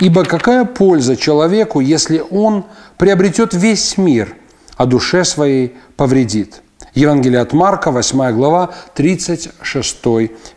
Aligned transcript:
Ибо 0.00 0.24
какая 0.24 0.64
польза 0.64 1.16
человеку, 1.16 1.80
если 1.80 2.22
он 2.30 2.64
приобретет 2.98 3.54
весь 3.54 3.96
мир, 3.96 4.34
а 4.76 4.86
душе 4.86 5.24
своей 5.24 5.76
повредит? 5.96 6.62
Евангелие 6.94 7.40
от 7.40 7.52
Марка, 7.52 7.90
8 7.90 8.32
глава, 8.32 8.70
36 8.94 9.96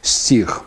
стих. 0.01 0.63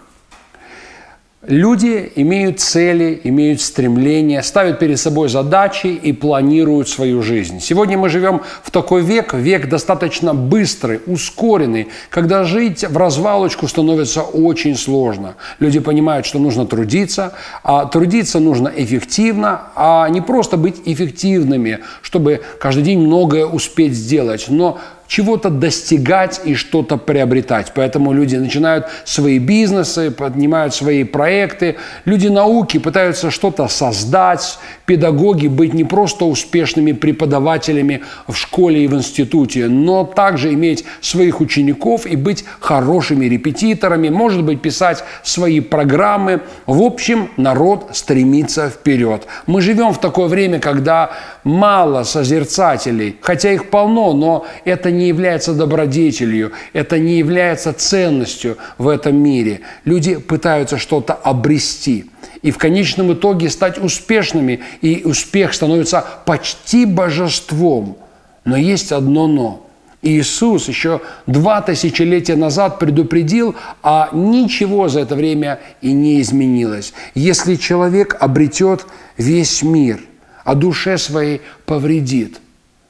Люди 1.47 2.13
имеют 2.17 2.61
цели, 2.61 3.19
имеют 3.25 3.63
стремления, 3.63 4.43
ставят 4.43 4.79
перед 4.79 5.01
собой 5.01 5.31
задачи 5.31 5.87
и 5.87 6.13
планируют 6.13 6.91
свою 6.91 7.23
жизнь. 7.23 7.61
Сегодня 7.61 7.97
мы 7.97 8.11
живем 8.11 8.43
в 8.63 8.71
такой 8.71 9.01
век, 9.01 9.33
век 9.33 9.67
достаточно 9.67 10.35
быстрый, 10.35 11.01
ускоренный, 11.07 11.89
когда 12.11 12.45
жить 12.45 12.85
в 12.85 12.95
развалочку 12.95 13.69
становится 13.69 14.21
очень 14.21 14.77
сложно. 14.77 15.37
Люди 15.61 15.79
понимают, 15.81 16.27
что 16.27 16.39
нужно 16.39 16.67
трудиться, 16.67 17.33
а 17.65 17.87
трудиться 17.87 18.39
нужно 18.39 18.71
эффективно, 18.77 19.63
а 19.77 20.07
не 20.11 20.21
просто 20.21 20.59
быть 20.59 20.83
эффективными, 20.85 21.79
чтобы 22.03 22.43
каждый 22.59 22.83
день 22.83 22.99
многое 22.99 23.47
успеть 23.47 23.95
сделать, 23.95 24.45
но 24.51 24.79
чего-то 25.11 25.51
достигать 25.51 26.41
и 26.45 26.55
что-то 26.55 26.97
приобретать. 26.97 27.73
Поэтому 27.75 28.13
люди 28.13 28.37
начинают 28.37 28.87
свои 29.05 29.41
бизнесы, 29.41 30.13
поднимают 30.13 30.73
свои 30.73 31.03
проекты. 31.03 31.77
Люди 32.05 32.29
науки 32.29 32.79
пытаются 32.79 33.33
что-то 33.33 33.67
создать. 33.67 34.61
Педагоги 34.87 35.49
быть 35.49 35.75
не 35.75 35.83
просто 35.83 36.25
успешными 36.27 36.93
преподавателями 36.93 38.03
в 38.29 38.37
школе 38.37 38.85
и 38.85 38.87
в 38.87 38.95
институте, 38.95 39.67
но 39.67 40.05
также 40.05 40.55
иметь 40.55 40.85
своих 41.01 41.41
учеников 41.41 42.07
и 42.07 42.15
быть 42.15 42.45
хорошими 42.61 43.25
репетиторами, 43.27 44.11
может 44.11 44.45
быть, 44.45 44.63
писать 44.63 45.03
свои 45.25 45.59
программы. 45.59 46.41
В 46.67 46.83
общем, 46.83 47.31
народ 47.37 47.91
стремится 47.95 48.71
вперед. 48.71 49.27
Мы 49.47 49.61
живем 49.61 49.93
в 49.93 49.99
такое 49.99 50.29
время, 50.29 50.61
когда 50.61 51.11
мало 51.43 52.05
созерцателей, 52.05 53.17
хотя 53.21 53.51
их 53.51 53.71
полно, 53.71 54.13
но 54.13 54.47
это 54.65 54.93
не 54.93 55.00
является 55.09 55.55
добродетелью, 55.55 56.53
это 56.73 56.99
не 56.99 57.19
является 57.19 57.73
ценностью 57.73 58.57
в 58.79 58.89
этом 58.89 59.17
мире. 59.17 59.61
Люди 59.85 60.17
пытаются 60.17 60.79
что-то 60.79 61.15
обрести 61.15 62.07
и 62.43 62.51
в 62.51 62.59
конечном 62.59 63.13
итоге 63.13 63.51
стать 63.51 63.79
успешными, 63.79 64.61
и 64.81 65.03
успех 65.05 65.53
становится 65.53 66.05
почти 66.25 66.87
божеством. 66.87 67.99
Но 68.45 68.57
есть 68.57 68.93
одно 68.93 69.27
«но». 69.27 69.67
Иисус 70.03 70.67
еще 70.67 71.03
два 71.27 71.61
тысячелетия 71.61 72.35
назад 72.35 72.79
предупредил, 72.79 73.55
а 73.83 74.09
ничего 74.13 74.89
за 74.89 75.01
это 75.01 75.15
время 75.15 75.61
и 75.83 75.93
не 75.93 76.23
изменилось. 76.23 76.95
Если 77.15 77.57
человек 77.57 78.17
обретет 78.19 78.87
весь 79.19 79.63
мир– 79.63 80.01
а 80.45 80.55
душе 80.55 80.99
своей 80.99 81.43
повредит, 81.67 82.41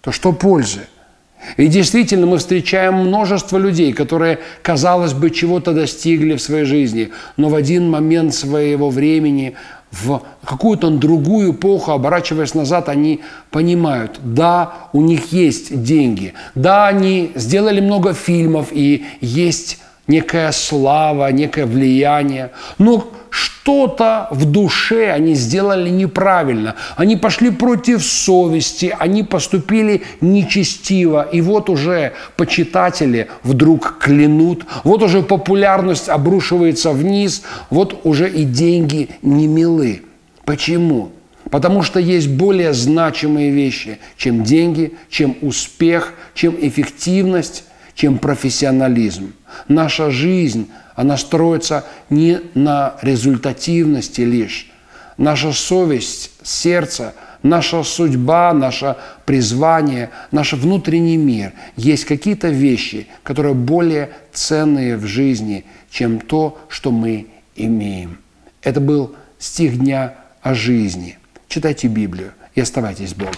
то 0.01 0.13
что 0.13 0.33
пользы? 0.33 0.89
И 1.57 1.67
действительно 1.67 2.27
мы 2.27 2.39
встречаем 2.39 2.95
множество 2.95 3.59
людей, 3.59 3.93
которые, 3.93 4.39
казалось 4.63 5.15
бы, 5.15 5.31
чего-то 5.31 5.73
достигли 5.73 6.35
в 6.35 6.43
своей 6.43 6.65
жизни, 6.65 7.11
но 7.37 7.49
в 7.49 7.55
один 7.55 7.91
момент 7.91 8.35
своего 8.35 8.91
времени, 8.91 9.55
в 9.91 10.23
какую-то 10.45 10.91
другую 10.91 11.53
эпоху, 11.53 11.93
оборачиваясь 11.93 12.55
назад, 12.55 12.89
они 12.89 13.21
понимают, 13.51 14.21
да, 14.23 14.89
у 14.93 15.01
них 15.01 15.33
есть 15.33 15.83
деньги, 15.83 16.35
да, 16.55 16.87
они 16.87 17.33
сделали 17.35 17.81
много 17.81 18.15
фильмов 18.15 18.69
и 18.71 19.05
есть 19.21 19.79
некая 20.07 20.53
слава, 20.53 21.31
некое 21.31 21.67
влияние, 21.67 22.51
но 22.79 23.11
что-то 23.31 24.29
в 24.31 24.45
душе 24.45 25.11
они 25.11 25.35
сделали 25.35 25.89
неправильно. 25.91 26.75
Они 26.97 27.17
пошли 27.17 27.51
против 27.51 28.05
совести, 28.05 28.95
они 28.99 29.23
поступили 29.23 30.03
нечестиво. 30.21 31.29
И 31.31 31.41
вот 31.41 31.71
уже 31.71 32.13
почитатели 32.37 33.29
вдруг 33.43 33.99
клянут, 33.99 34.65
вот 34.85 35.03
уже 35.03 35.23
популярность 35.23 36.09
обрушивается 36.09 36.91
вниз, 36.91 37.43
вот 37.71 38.01
уже 38.05 38.29
и 38.29 38.45
деньги 38.45 39.11
не 39.23 39.47
милы. 39.47 40.03
Почему? 40.45 41.13
Потому 41.51 41.83
что 41.83 42.01
есть 42.01 42.29
более 42.29 42.73
значимые 42.73 43.51
вещи, 43.51 43.99
чем 44.17 44.45
деньги, 44.45 44.95
чем 45.09 45.37
успех, 45.43 46.15
чем 46.35 46.57
эффективность, 46.61 47.65
чем 47.95 48.19
профессионализм. 48.19 49.33
Наша 49.69 50.11
жизнь 50.11 50.71
она 50.95 51.17
строится 51.17 51.85
не 52.11 52.41
на 52.55 52.97
результативности 53.03 54.21
лишь. 54.23 54.71
Наша 55.17 55.53
совесть, 55.53 56.31
сердце, 56.43 57.15
наша 57.43 57.83
судьба, 57.83 58.53
наше 58.53 58.97
призвание, 59.25 60.11
наш 60.31 60.53
внутренний 60.53 61.17
мир. 61.17 61.53
Есть 61.77 62.05
какие-то 62.05 62.49
вещи, 62.49 63.07
которые 63.23 63.55
более 63.55 64.11
ценные 64.33 64.97
в 64.97 65.07
жизни, 65.07 65.65
чем 65.91 66.21
то, 66.21 66.59
что 66.69 66.91
мы 66.91 67.29
имеем. 67.57 68.19
Это 68.63 68.81
был 68.81 69.15
стих 69.39 69.79
дня 69.79 70.15
о 70.43 70.55
жизни. 70.55 71.19
Читайте 71.49 71.89
Библию 71.89 72.33
и 72.55 72.61
оставайтесь 72.61 73.11
с 73.11 73.15
Богом. 73.15 73.35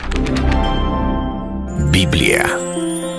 Библия. 1.92 2.71